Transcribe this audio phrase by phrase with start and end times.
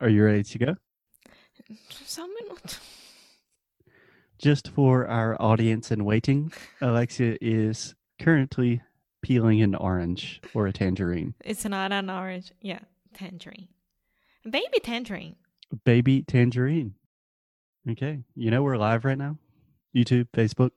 [0.00, 0.76] Are you ready to go?
[4.38, 8.80] Just for our audience in waiting, Alexia is currently
[9.22, 11.34] peeling an orange or a tangerine.
[11.44, 12.52] It's not an orange.
[12.60, 12.78] Yeah,
[13.12, 13.68] tangerine.
[14.48, 15.34] Baby tangerine.
[15.84, 16.94] Baby tangerine.
[17.90, 18.20] Okay.
[18.36, 19.36] You know we're live right now?
[19.96, 20.70] YouTube, Facebook.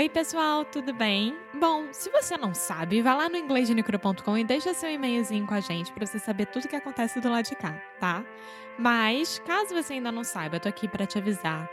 [0.00, 1.36] Oi, pessoal, tudo bem?
[1.52, 5.60] Bom, se você não sabe, vá lá no inglêsdenicro.com e deixa seu e-mailzinho com a
[5.60, 8.24] gente para você saber tudo que acontece do lado de cá, tá?
[8.78, 11.68] Mas, caso você ainda não saiba, eu tô aqui para te avisar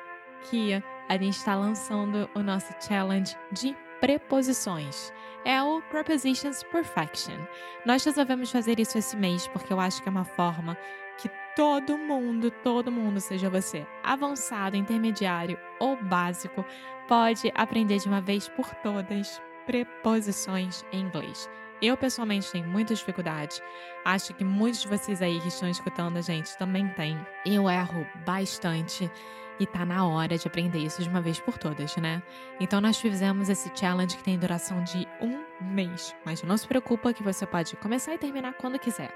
[0.50, 0.74] que
[1.08, 5.14] a gente está lançando o nosso challenge de preposições.
[5.46, 7.38] É o Prepositions Perfection.
[7.86, 10.78] Nós resolvemos fazer isso esse mês porque eu acho que é uma forma
[11.18, 16.64] que todo mundo, todo mundo, seja você avançado, intermediário ou básico,
[17.08, 21.50] pode aprender de uma vez por todas preposições em inglês.
[21.82, 23.62] Eu, pessoalmente, tenho muita dificuldade.
[24.04, 27.20] Acho que muitos de vocês aí que estão escutando a gente também têm.
[27.46, 29.12] Eu erro bastante
[29.60, 32.22] e tá na hora de aprender isso de uma vez por todas, né?
[32.60, 36.16] Então, nós fizemos esse challenge que tem duração de um mês.
[36.26, 39.14] Mas não se preocupa que você pode começar e terminar quando quiser.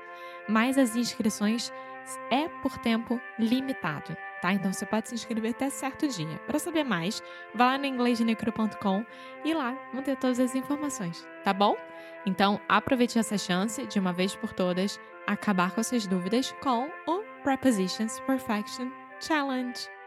[0.47, 1.71] Mas as inscrições
[2.29, 4.51] é por tempo limitado tá?
[4.51, 6.37] Então você pode se inscrever até certo dia.
[6.47, 9.05] Para saber mais, vá lá no inglêsdenecro.com
[9.45, 11.77] e lá vão ter todas as informações, tá bom?
[12.25, 17.23] Então aproveite essa chance de uma vez por todas acabar com suas dúvidas com o
[17.43, 20.00] Prepositions Perfection Challenge.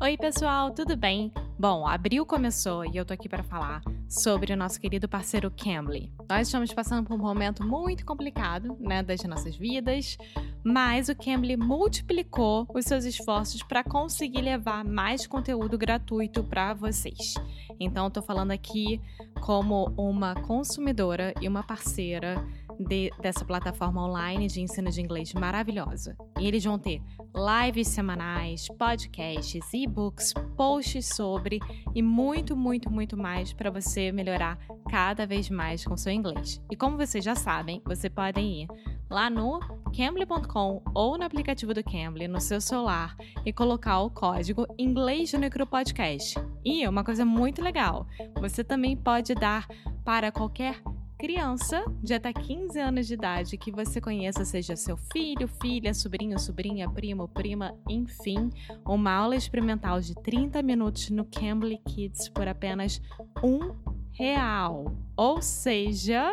[0.00, 1.32] Oi, pessoal, tudo bem?
[1.58, 6.12] Bom, abril começou e eu tô aqui para falar sobre o nosso querido parceiro Cambly.
[6.30, 10.16] Nós estamos passando por um momento muito complicado, né, das nossas vidas,
[10.62, 17.34] mas o Cambly multiplicou os seus esforços para conseguir levar mais conteúdo gratuito para vocês.
[17.80, 19.00] Então, eu tô falando aqui
[19.40, 22.36] como uma consumidora e uma parceira
[22.78, 26.16] de, dessa plataforma online de ensino de inglês maravilhosa.
[26.38, 27.02] E eles vão ter
[27.34, 31.60] lives semanais, podcasts, e-books, posts sobre
[31.94, 34.58] e muito, muito, muito mais para você melhorar
[34.90, 36.60] cada vez mais com seu inglês.
[36.70, 38.68] E como vocês já sabem, você podem ir
[39.10, 39.60] lá no
[39.96, 45.38] cambly.com ou no aplicativo do Cambly no seu celular e colocar o código inglês do
[45.38, 46.34] Necro Podcast.
[46.64, 48.06] E uma coisa muito legal,
[48.38, 49.66] você também pode dar
[50.04, 50.82] para qualquer
[51.18, 56.38] criança de até 15 anos de idade que você conheça, seja seu filho, filha, sobrinho,
[56.38, 58.50] sobrinha, primo, prima, enfim,
[58.86, 63.02] uma aula experimental de 30 minutos no Cambly Kids por apenas
[63.42, 63.74] um
[64.12, 64.94] real.
[65.16, 66.32] Ou seja,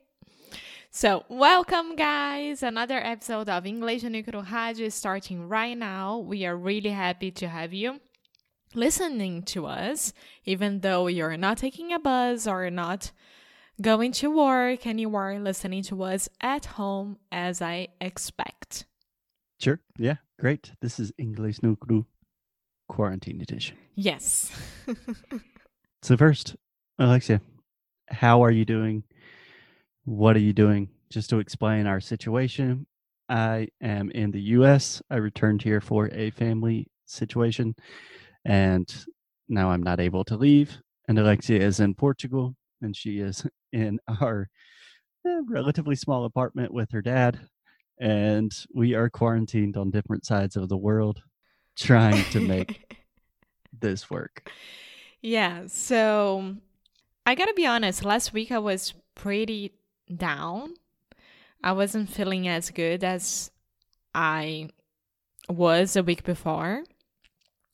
[0.89, 2.63] So, welcome, guys.
[2.63, 6.17] Another episode of English and Nuclear Rádio is starting right now.
[6.17, 7.99] We are really happy to have you
[8.73, 10.13] listening to us,
[10.45, 13.11] even though you're not taking a bus or not
[13.81, 18.85] going to work and you are listening to us at home as I expect.
[19.59, 19.79] Sure.
[19.97, 20.15] Yeah.
[20.39, 20.71] Great.
[20.81, 22.05] This is English no Gru
[22.87, 23.77] Quarantine Edition.
[23.95, 24.51] Yes.
[26.01, 26.55] So, first,
[26.97, 27.41] Alexia,
[28.07, 29.03] how are you doing?
[30.05, 30.87] What are you doing?
[31.09, 32.87] Just to explain our situation
[33.27, 35.01] I am in the US.
[35.09, 37.75] I returned here for a family situation,
[38.45, 38.91] and
[39.47, 40.77] now I'm not able to leave.
[41.07, 44.49] And Alexia is in Portugal, and she is in our
[45.25, 47.39] eh, relatively small apartment with her dad.
[47.99, 51.21] And we are quarantined on different sides of the world,
[51.77, 52.97] trying to make
[53.77, 54.49] this work.
[55.21, 56.55] Yeah, so
[57.25, 59.73] I gotta be honest, last week I was pretty
[60.15, 60.75] down.
[61.61, 63.51] I wasn't feeling as good as
[64.15, 64.69] I
[65.49, 66.83] was a week before.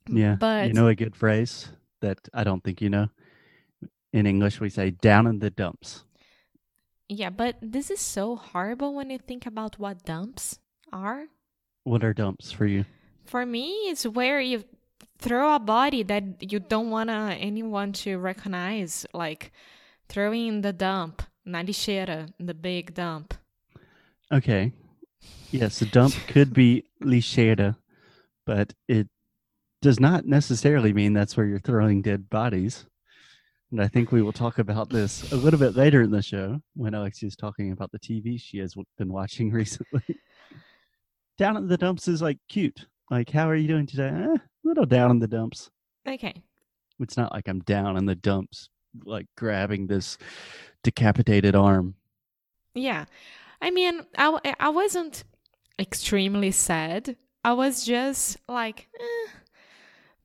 [0.09, 0.35] Yeah.
[0.39, 1.69] But you know a good phrase
[2.01, 3.09] that I don't think you know?
[4.15, 6.06] In English, we say down in the dumps.
[7.09, 10.57] yeah, but this is so horrible when you think about what dumps
[10.94, 11.25] are.
[11.83, 12.85] What are dumps for you?
[13.25, 14.63] For me, it's where you
[15.19, 19.51] throw a body that you don't want anyone to recognize, like
[20.07, 23.33] throwing in the dump, na lixeira, the big dump.
[24.31, 24.71] Okay.
[25.51, 27.75] Yes, a dump could be lixeira,
[28.45, 29.09] but it
[29.81, 32.85] does not necessarily mean that's where you're throwing dead bodies.
[33.71, 36.62] And I think we will talk about this a little bit later in the show
[36.75, 40.03] when Alexia is talking about the TV she has been watching recently.
[41.38, 42.85] down in the dumps is like cute.
[43.12, 44.09] Like, how are you doing today?
[44.09, 45.69] Eh, a little down in the dumps.
[46.07, 46.33] Okay.
[47.00, 48.69] It's not like I'm down in the dumps,
[49.03, 50.17] like grabbing this
[50.83, 51.95] decapitated arm.
[52.73, 53.06] Yeah.
[53.62, 55.23] I mean, I, I wasn't
[55.79, 57.15] extremely sad.
[57.44, 59.31] I was just like, eh,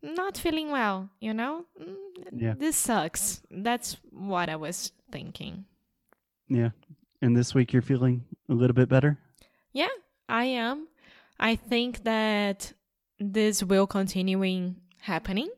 [0.03, 1.65] not feeling well, you know?
[1.81, 1.97] Mm,
[2.33, 2.55] Yeah.
[2.59, 3.43] This sucks.
[3.51, 5.65] That's what I was thinking.
[6.49, 6.71] Yeah.
[7.23, 9.19] And this week you're feeling a little bit better?
[9.73, 9.89] Yeah,
[10.29, 10.89] I am.
[11.39, 12.73] I think that
[13.19, 15.49] this will continuing happening.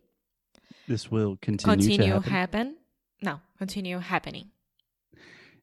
[0.88, 2.30] This will continue, to Continue happen.
[2.32, 2.76] happen.
[3.22, 4.50] No, continue happening.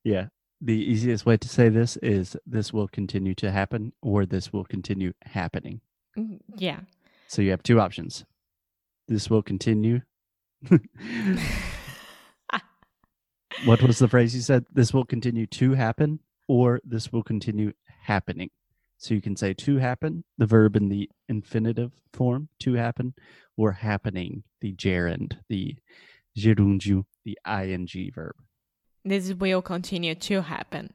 [0.04, 0.28] yeah.
[0.62, 4.66] The easiest way to say this is this will continue to happen or this will
[4.66, 5.80] continue happening.
[6.18, 6.82] Mm, Yeah.
[7.28, 8.26] So you have two options.
[9.10, 10.02] This will continue.
[13.66, 14.66] what was the phrase you said?
[14.72, 17.74] This will continue to happen or this will continue
[18.04, 18.52] happening.
[18.98, 23.16] So you can say to happen, the verb in the infinitive form, to happen,
[23.58, 25.78] or happening, the gerund, the
[26.38, 28.36] gerúndio, the ing verb.
[29.04, 30.94] This will continue to happen.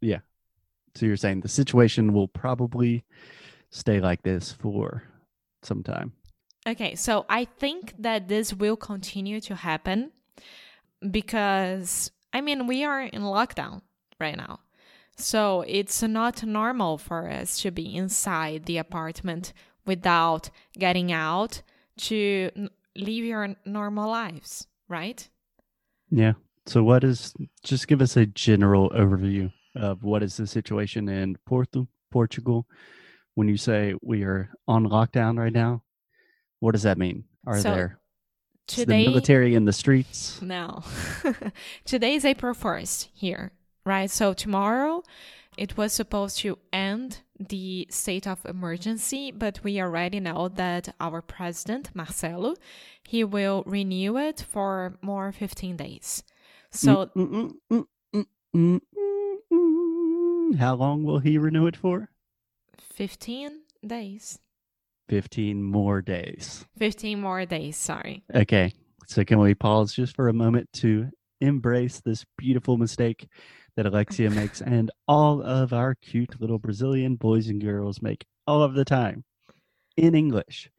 [0.00, 0.20] Yeah.
[0.96, 3.04] So you're saying the situation will probably
[3.70, 5.04] stay like this for
[5.62, 6.14] some time.
[6.66, 10.12] Okay, so I think that this will continue to happen
[11.10, 13.82] because, I mean, we are in lockdown
[14.20, 14.60] right now.
[15.16, 19.52] So it's not normal for us to be inside the apartment
[19.84, 21.62] without getting out
[21.96, 22.50] to
[22.96, 25.28] live your normal lives, right?
[26.10, 26.34] Yeah.
[26.66, 31.36] So what is just give us a general overview of what is the situation in
[31.44, 32.66] Porto, Portugal
[33.34, 35.82] when you say we are on lockdown right now?
[36.62, 37.24] What does that mean?
[37.44, 37.98] Are So, there
[38.70, 40.40] is the military in the streets?
[40.40, 40.84] No.
[41.84, 43.50] Today is April 1st here,
[43.84, 44.08] right?
[44.08, 45.02] So tomorrow
[45.56, 51.20] it was supposed to end the state of emergency, but we already know that our
[51.20, 52.54] president, Marcelo,
[53.02, 56.22] he will renew it for more 15 days.
[56.70, 57.86] So mm, mm,
[58.54, 58.80] mm.
[60.60, 62.10] how long will he renew it for?
[62.78, 64.38] 15 days.
[65.12, 66.64] 15 more days.
[66.78, 68.24] 15 more days, sorry.
[68.34, 68.72] Okay.
[69.06, 71.10] So can we pause just for a moment to
[71.42, 73.28] embrace this beautiful mistake
[73.76, 78.62] that Alexia makes and all of our cute little Brazilian boys and girls make all
[78.62, 79.22] of the time?
[79.98, 80.70] In English,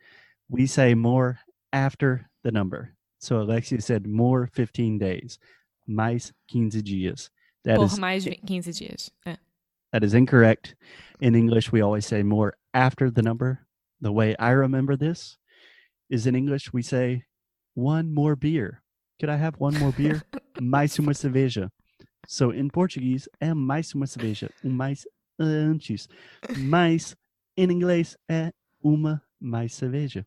[0.49, 1.37] we say more
[1.71, 2.95] after the number.
[3.19, 5.37] So Alexia said more 15 days,
[5.85, 7.29] mais 15 dias.
[7.65, 9.11] That Por is mais 15 dias.
[9.27, 9.37] É.
[9.91, 10.73] that is incorrect.
[11.21, 13.59] In English, we always say more after the number.
[14.03, 15.37] The way I remember this
[16.09, 17.23] is in English, we say
[17.73, 18.83] one more beer.
[19.17, 20.21] Could I have one more beer?
[20.59, 21.69] mais uma cerveja.
[22.27, 24.49] So in Portuguese, é mais uma cerveja.
[24.61, 25.07] Um mais
[25.39, 26.09] antes.
[26.57, 27.15] Mais
[27.55, 28.51] in English, é
[28.83, 30.25] uma mais cerveja.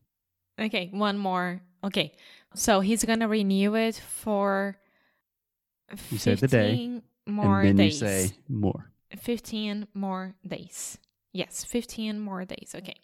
[0.59, 1.61] Okay, one more.
[1.83, 2.13] Okay.
[2.55, 4.75] So he's going to renew it for
[6.09, 8.01] You say the day, 15 more and then days.
[8.01, 8.91] you say more.
[9.15, 10.97] 15 more days.
[11.31, 12.73] Yes, 15 more days.
[12.75, 12.95] Okay.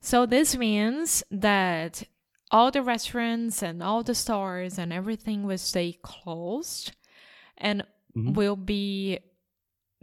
[0.00, 2.04] So this means that
[2.50, 6.92] all the restaurants and all the stores and everything will stay closed
[7.58, 7.84] and
[8.16, 8.34] Mhm.
[8.34, 9.18] will be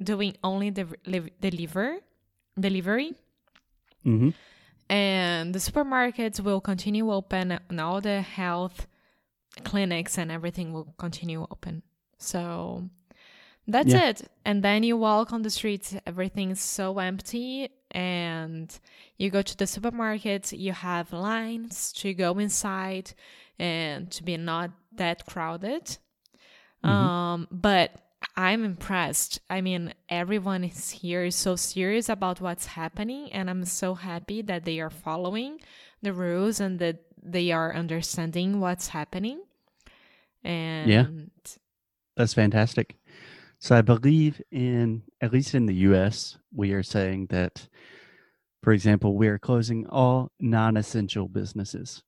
[0.01, 1.99] doing only the li- deliver
[2.59, 3.13] delivery
[4.03, 4.29] hmm
[4.89, 8.87] and the supermarkets will continue open and all the health
[9.63, 11.83] clinics and everything will continue open
[12.17, 12.89] so
[13.67, 14.09] That's Yeah.
[14.09, 14.27] it.
[14.43, 17.69] And then you walk on the streets, everything's so empty.
[17.91, 18.77] And
[19.17, 23.13] you go to the supermarket, you have lines to go inside
[23.59, 25.97] and to be not that crowded.
[26.83, 26.89] Mhm.
[26.89, 27.91] Um, but
[28.35, 29.39] I'm impressed.
[29.49, 34.41] I mean, everyone is here is so serious about what's happening, and I'm so happy
[34.43, 35.59] that they are following
[36.01, 39.41] the rules and that they are understanding what's happening.
[40.43, 41.05] And yeah,
[42.15, 42.95] That's fantastic.
[43.61, 47.67] So I believe in at least in the US, we are saying that
[48.63, 52.03] for example, we are closing all non-essential businesses.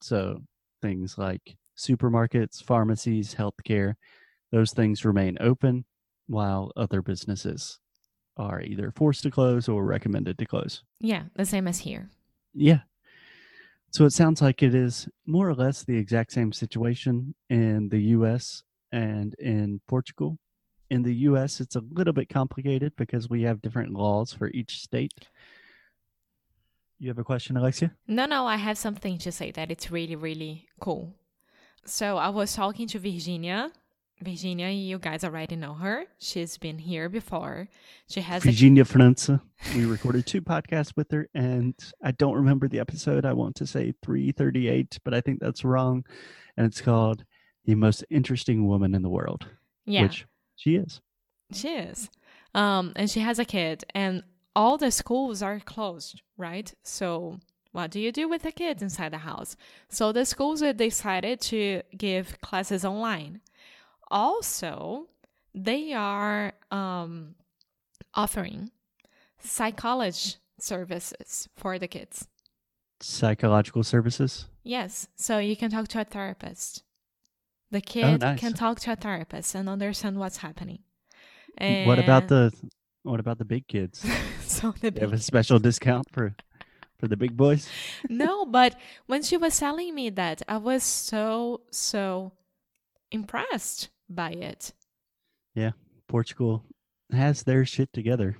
[0.00, 0.42] So
[0.82, 3.94] things like supermarkets, pharmacies, healthcare,
[4.52, 5.84] those things remain open
[6.26, 7.80] while other businesses
[8.36, 10.82] are either forced to close or recommended to close.
[11.00, 12.08] yeah, the same as here.
[12.52, 12.80] Yeah.
[13.90, 18.00] So it sounds like it is more or less the exact same situation in the
[18.16, 20.38] US and in Portugal.
[20.94, 24.78] In the US, it's a little bit complicated because we have different laws for each
[24.78, 25.26] state.
[27.00, 27.90] You have a question, Alexia?
[28.06, 31.12] No, no, I have something to say that it's really, really cool.
[31.84, 33.72] So I was talking to Virginia.
[34.22, 36.04] Virginia, you guys already know her.
[36.20, 37.66] She's been here before.
[38.08, 39.40] She has a Virginia França.
[39.74, 41.74] We recorded two podcasts with her, and
[42.04, 43.26] I don't remember the episode.
[43.26, 46.04] I want to say 338, but I think that's wrong.
[46.56, 47.24] And it's called
[47.64, 49.48] The Most Interesting Woman in the World,
[49.86, 50.02] yeah.
[50.02, 50.24] which
[50.64, 51.02] she is.
[51.52, 52.08] She is.
[52.54, 54.22] Um, and she has a kid, and
[54.56, 56.72] all the schools are closed, right?
[56.82, 57.40] So,
[57.72, 59.56] what do you do with the kids inside the house?
[59.90, 63.42] So, the schools have decided to give classes online.
[64.10, 65.08] Also,
[65.54, 67.34] they are um,
[68.14, 68.70] offering
[69.38, 72.26] psychology services for the kids.
[73.00, 74.46] Psychological services.
[74.62, 76.83] Yes, so you can talk to a therapist.
[77.74, 78.38] The oh, kid nice.
[78.38, 80.78] can talk to a therapist and understand what's happening.
[81.58, 82.52] And what about the
[83.02, 84.06] what about the big kids?
[84.46, 86.36] so the They have a big- special discount for
[87.00, 87.68] for the big boys.
[88.08, 92.30] no, but when she was telling me that, I was so so
[93.10, 94.72] impressed by it.
[95.56, 95.72] Yeah,
[96.06, 96.62] Portugal
[97.10, 98.36] has their shit together.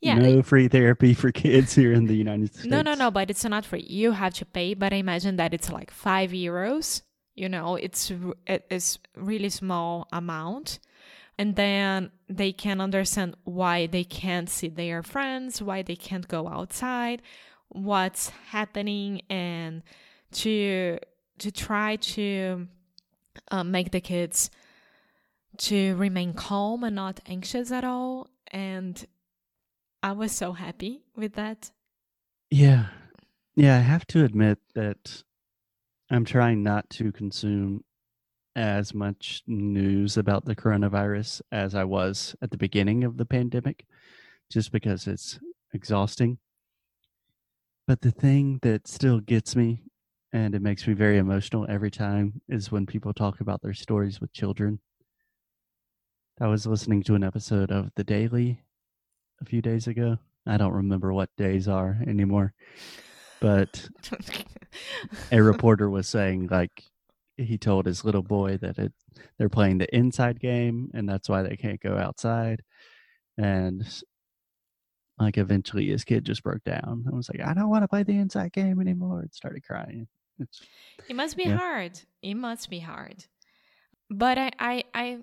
[0.00, 0.14] Yeah.
[0.14, 2.64] No free therapy for kids here in the United States.
[2.64, 3.84] No, no, no, but it's not free.
[3.86, 7.02] You have to pay, but I imagine that it's like 5 euros.
[7.40, 8.12] You know, it's
[8.46, 10.78] it is really small amount.
[11.38, 16.48] And then they can understand why they can't see their friends, why they can't go
[16.48, 17.22] outside,
[17.70, 19.82] what's happening and
[20.32, 20.98] to
[21.38, 22.68] to try to
[23.50, 24.50] uh, make the kids
[25.56, 29.06] to remain calm and not anxious at all and
[30.02, 31.70] I was so happy with that.
[32.50, 32.86] Yeah.
[33.56, 35.22] Yeah, I have to admit that
[36.12, 37.84] I'm trying not to consume
[38.56, 43.86] as much news about the coronavirus as I was at the beginning of the pandemic,
[44.50, 45.38] just because it's
[45.72, 46.38] exhausting.
[47.86, 49.84] But the thing that still gets me
[50.32, 54.20] and it makes me very emotional every time is when people talk about their stories
[54.20, 54.80] with children.
[56.40, 58.62] I was listening to an episode of The Daily
[59.40, 60.18] a few days ago.
[60.44, 62.52] I don't remember what days are anymore.
[63.40, 63.88] But
[65.32, 66.84] a reporter was saying like
[67.36, 68.92] he told his little boy that it
[69.38, 72.62] they're playing the inside game and that's why they can't go outside
[73.38, 74.02] and
[75.18, 78.02] like eventually his kid just broke down and was like i don't want to play
[78.02, 80.06] the inside game anymore and started crying
[80.38, 80.62] it's
[81.08, 81.56] It must be Yeah.
[81.56, 82.00] hard.
[82.22, 83.24] It must be hard.
[84.10, 85.18] But I, I, I,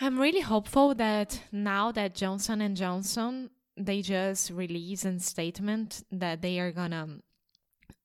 [0.00, 6.42] I'm really hopeful that now that Johnson and Johnson they just released a statement that
[6.42, 7.18] they are gonna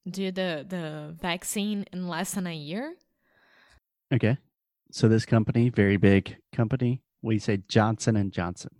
[0.08, 2.94] do the the vaccine in less than a year.
[4.12, 4.38] okay
[4.90, 8.70] so this company very big company we say johnson and johnson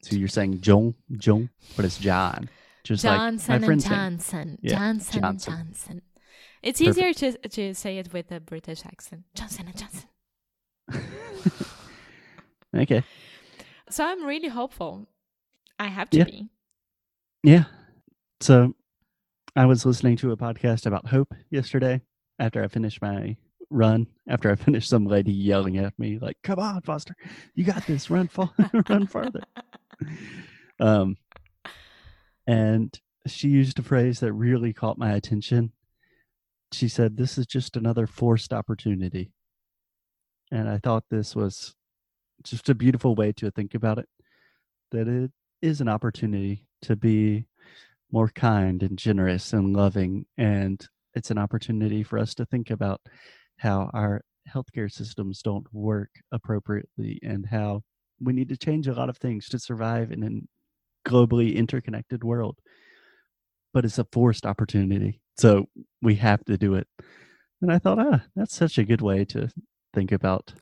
[0.00, 2.48] so you're saying john john but it's john
[2.84, 3.80] just Johnson like my friend.
[3.82, 4.58] Johnson.
[4.62, 5.52] Yeah, Johnson, Johnson.
[5.52, 6.02] Johnson.
[6.62, 9.24] It's easier to to say it with a British accent.
[9.34, 10.08] Johnson and Johnson.
[12.76, 13.02] okay
[13.90, 15.08] So I'm really hopeful.
[15.78, 16.24] I have to Yeah.
[16.24, 16.48] be.
[17.42, 17.64] Yeah.
[18.40, 18.74] So
[19.54, 22.02] I was listening to a podcast about hope yesterday
[22.38, 23.36] after I finished my
[23.70, 27.14] run, after I finished some lady yelling at me, like, come on, Foster,
[27.54, 28.52] you got this, run far
[28.88, 29.42] run farther.
[30.78, 31.16] Um
[32.46, 35.72] and she used a phrase that really caught my attention.
[36.70, 39.32] She said, This is just another forced opportunity.
[40.52, 41.74] And I thought this was
[42.44, 44.08] just a beautiful way to think about it.
[44.92, 45.30] That it
[45.62, 47.46] is an opportunity to be
[48.12, 50.26] more kind and generous and loving.
[50.36, 53.00] And it's an opportunity for us to think about
[53.58, 54.22] how our
[54.52, 57.82] healthcare systems don't work appropriately and how
[58.20, 62.58] we need to change a lot of things to survive in a globally interconnected world.
[63.74, 65.20] But it's a forced opportunity.
[65.38, 65.66] So
[66.00, 66.86] we have to do it.
[67.60, 69.48] And I thought, ah, that's such a good way to
[69.92, 70.54] think about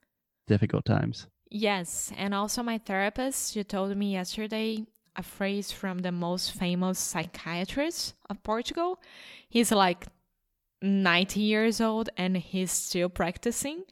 [0.46, 1.26] difficult times.
[1.56, 4.84] Yes, and also my therapist, she told me yesterday
[5.14, 9.00] a phrase from the most famous psychiatrist of Portugal.
[9.49, 10.08] He's like
[10.82, 13.84] 90 years old and he's still practicing.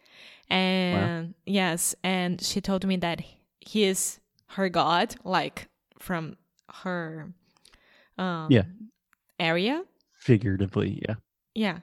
[0.51, 1.35] And wow.
[1.47, 3.23] yes, and she told me that
[3.61, 5.69] he is her god, like
[6.01, 6.37] from
[6.83, 7.33] her
[8.19, 8.65] um, yeah.
[9.39, 9.85] area.
[10.19, 11.15] Figuratively, yeah.
[11.55, 11.79] Yeah.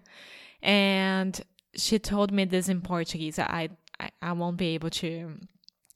[0.61, 1.39] And
[1.73, 3.39] she told me this in Portuguese.
[3.39, 5.39] I, I, I won't be able to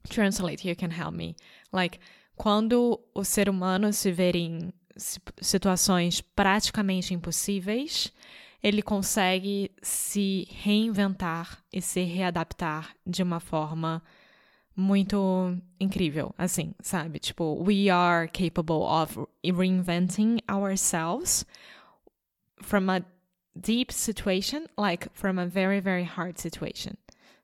[0.09, 0.67] translate.
[0.67, 1.35] You can help me.
[1.71, 1.99] Like,
[2.35, 4.73] quando o ser humano se vê em
[5.41, 8.11] situações praticamente impossíveis,
[8.61, 14.01] ele consegue se reinventar e se readaptar de uma forma
[14.75, 17.19] muito incrível, assim, sabe?
[17.19, 21.45] Tipo, we are capable of reinventing ourselves
[22.61, 23.03] from a
[23.55, 26.97] deep situation, like from a very, very hard situation.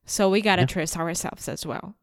[0.06, 0.68] So we gotta yeah.
[0.68, 1.94] trust ourselves as well.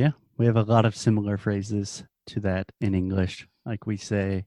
[0.00, 3.46] Yeah, we have a lot of similar phrases to that in English.
[3.66, 4.46] Like we say,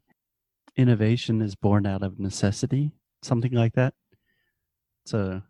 [0.75, 2.91] innovation is born out of necessity,
[3.21, 3.93] something like that.
[5.05, 5.43] So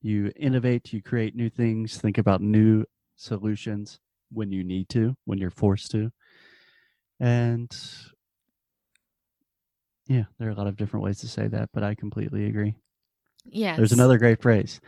[0.00, 2.86] you innovate, you create new things, think about new
[3.16, 4.00] solutions
[4.32, 6.10] when you need to, when you're forced to.
[7.20, 7.70] And
[10.06, 12.76] yeah, there are a lot of different ways to say that, but I completely agree.
[13.44, 13.76] Yes.
[13.76, 14.80] There's another great phrase.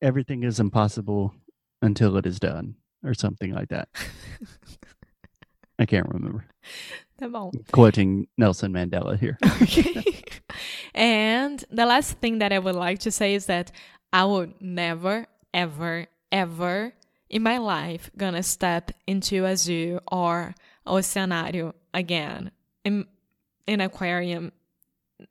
[0.00, 1.34] Everything is impossible
[1.82, 2.74] until it is done,
[3.04, 3.88] or something like that.
[5.78, 6.44] I can't remember.
[7.72, 9.38] Quoting Nelson Mandela here.
[9.62, 10.22] okay.
[10.94, 13.72] and the last thing that I would like to say is that
[14.12, 16.92] I would never, ever, ever
[17.28, 20.54] in my life gonna step into a zoo or
[20.86, 22.50] oceanario again.
[22.84, 23.06] In
[23.66, 24.52] an aquarium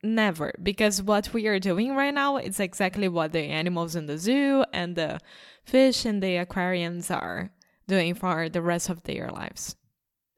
[0.04, 4.18] never because what we are doing right now is exactly what the animals in the
[4.18, 5.18] zoo and the
[5.64, 7.50] fish in the aquariums are
[7.88, 9.76] doing for the rest of their lives.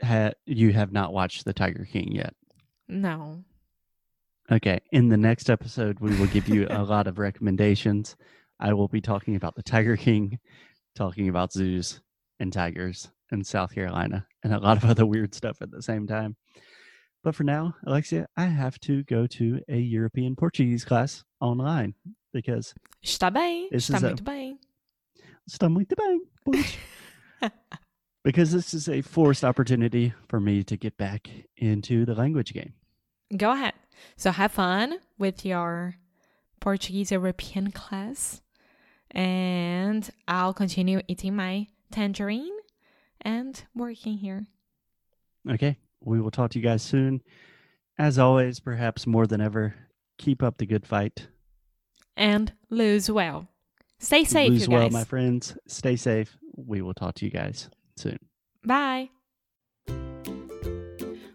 [0.04, 2.34] Ha- you have not watched the tiger king yet.
[2.88, 3.44] No.
[4.52, 8.16] Okay in the next episode we will give you a lot of recommendations.
[8.60, 10.40] I will be talking about the tiger king
[10.96, 12.02] talking about zoos
[12.40, 16.08] and tigers in south carolina and a lot of other weird stuff at the same
[16.08, 16.36] time.
[17.24, 21.94] But for now, Alexia, I have to go to a European Portuguese class online
[22.34, 24.58] because está bem, está muito a, bem.
[25.50, 26.22] Está muito bem,
[28.23, 32.73] because this is a forced opportunity for me to get back into the language game.
[33.36, 33.73] Go ahead.
[34.15, 35.95] So have fun with your
[36.60, 38.41] Portuguese European class,
[39.12, 42.58] and I'll continue eating my tangerine
[43.21, 44.47] and working here.
[45.49, 45.78] Okay.
[46.02, 47.21] We will talk to you guys soon.
[47.97, 49.75] As always, perhaps more than ever,
[50.17, 51.28] keep up the good fight.
[52.15, 53.47] And lose well.
[53.99, 55.58] Stay safe, lose you well, my friends.
[55.67, 56.38] Stay safe.
[56.65, 58.17] We will talk to you guys soon.
[58.63, 59.10] Bye.